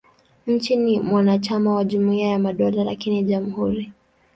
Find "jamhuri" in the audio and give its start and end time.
3.23-3.91